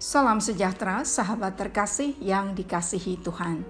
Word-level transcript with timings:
Salam 0.00 0.40
sejahtera, 0.40 1.04
sahabat 1.04 1.60
terkasih 1.60 2.16
yang 2.24 2.56
dikasihi 2.56 3.20
Tuhan. 3.20 3.60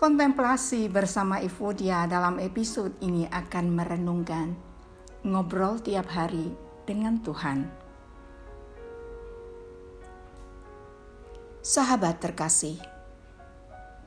Kontemplasi 0.00 0.88
bersama 0.88 1.44
Evodia 1.44 2.08
dalam 2.08 2.40
episode 2.40 2.96
ini 3.04 3.28
akan 3.28 3.68
merenungkan 3.68 4.56
ngobrol 5.28 5.76
tiap 5.84 6.08
hari 6.08 6.56
dengan 6.88 7.20
Tuhan. 7.20 7.68
Sahabat 11.60 12.16
terkasih, 12.16 12.80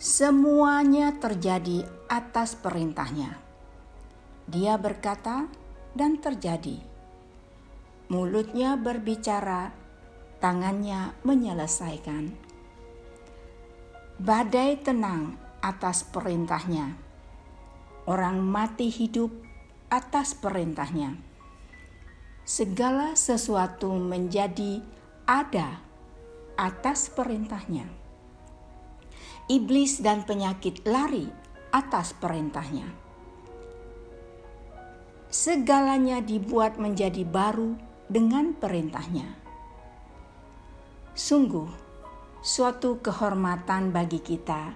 semuanya 0.02 1.14
terjadi 1.14 1.86
atas 2.10 2.58
perintahnya. 2.58 3.38
Dia 4.50 4.82
berkata 4.82 5.46
dan 5.94 6.18
terjadi. 6.18 6.82
Mulutnya 8.10 8.74
berbicara 8.82 9.79
tangannya 10.40 11.20
menyelesaikan. 11.28 12.32
Badai 14.20 14.80
tenang 14.80 15.36
atas 15.60 16.08
perintahnya. 16.08 16.96
Orang 18.08 18.40
mati 18.44 18.88
hidup 18.88 19.32
atas 19.92 20.34
perintahnya. 20.34 21.20
Segala 22.48 23.14
sesuatu 23.14 23.94
menjadi 23.94 24.82
ada 25.28 25.84
atas 26.58 27.12
perintahnya. 27.12 27.86
Iblis 29.52 30.02
dan 30.02 30.24
penyakit 30.24 30.88
lari 30.88 31.30
atas 31.70 32.16
perintahnya. 32.18 32.88
Segalanya 35.30 36.26
dibuat 36.26 36.82
menjadi 36.82 37.22
baru 37.22 37.78
dengan 38.10 38.58
perintahnya 38.58 39.49
Sungguh, 41.20 41.68
suatu 42.40 43.04
kehormatan 43.04 43.92
bagi 43.92 44.24
kita 44.24 44.72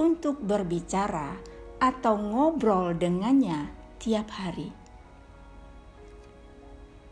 untuk 0.00 0.40
berbicara 0.40 1.36
atau 1.76 2.16
ngobrol 2.16 2.96
dengannya 2.96 3.68
tiap 4.00 4.32
hari. 4.32 4.72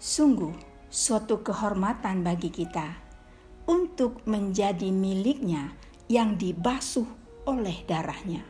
Sungguh, 0.01 0.57
suatu 0.89 1.45
kehormatan 1.45 2.25
bagi 2.25 2.49
kita 2.49 2.97
untuk 3.69 4.25
menjadi 4.25 4.89
miliknya 4.89 5.77
yang 6.09 6.41
dibasuh 6.41 7.05
oleh 7.53 7.85
darahnya. 7.85 8.49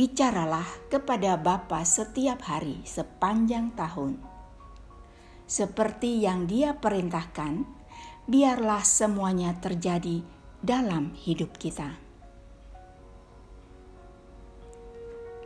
Bicaralah 0.00 0.88
kepada 0.88 1.36
Bapa 1.36 1.84
setiap 1.84 2.40
hari 2.40 2.80
sepanjang 2.88 3.76
tahun 3.76 4.29
seperti 5.50 6.22
yang 6.22 6.46
Dia 6.46 6.78
perintahkan, 6.78 7.66
biarlah 8.30 8.86
semuanya 8.86 9.58
terjadi 9.58 10.22
dalam 10.62 11.10
hidup 11.18 11.58
kita. 11.58 11.98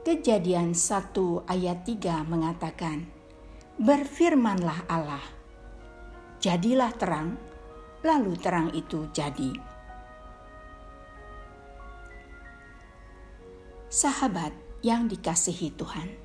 Kejadian 0.04 0.76
1 0.76 1.48
ayat 1.48 1.88
3 1.88 2.20
mengatakan, 2.28 3.08
Berfirmanlah 3.80 4.84
Allah, 4.92 5.24
jadilah 6.44 6.92
terang, 6.92 7.40
lalu 8.04 8.36
terang 8.36 8.76
itu 8.76 9.08
jadi. 9.16 9.56
Sahabat 13.88 14.52
yang 14.84 15.08
dikasihi 15.08 15.72
Tuhan 15.72 16.23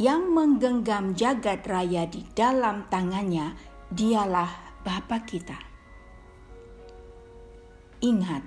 yang 0.00 0.32
menggenggam 0.32 1.12
jagat 1.12 1.60
raya 1.68 2.08
di 2.08 2.24
dalam 2.32 2.88
tangannya, 2.88 3.52
dialah 3.92 4.48
Bapa 4.80 5.20
kita. 5.28 5.60
Ingat, 8.00 8.40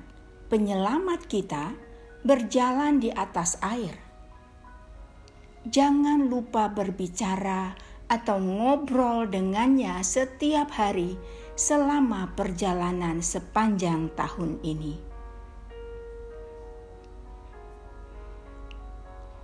penyelamat 0.49 1.29
kita 1.29 1.77
berjalan 2.25 2.97
di 2.97 3.13
atas 3.13 3.61
air. 3.61 3.93
Jangan 5.69 6.25
lupa 6.25 6.73
berbicara 6.73 7.77
atau 8.09 8.41
ngobrol 8.41 9.29
dengannya 9.29 10.01
setiap 10.01 10.73
hari 10.73 11.21
selama 11.53 12.33
perjalanan 12.33 13.21
sepanjang 13.21 14.09
tahun 14.17 14.57
ini. 14.65 14.97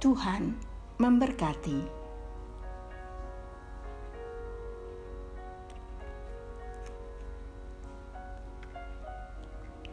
Tuhan 0.01 0.57
memberkati. 0.97 1.98